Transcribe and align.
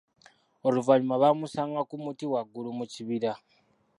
Oluvanyuma 0.67 1.21
baamusanga 1.23 1.81
ku 1.89 1.95
muti 2.03 2.25
waggulu 2.31 2.69
mu 2.77 2.85
kibira. 2.93 3.31